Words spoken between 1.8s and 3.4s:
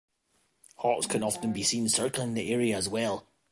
circling the area as well.